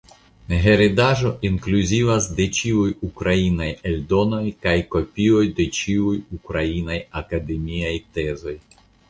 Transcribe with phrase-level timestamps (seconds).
[0.61, 8.57] Heredaĵoj inkluzivas ĉiuj ukrainaj eldonoj kaj kopioj de ĉiuj ukrainaj akademiaj tezoj.